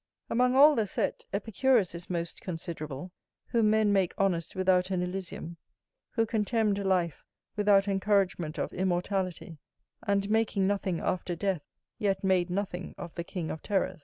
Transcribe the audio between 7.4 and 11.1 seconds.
without encouragement of immortality, and making nothing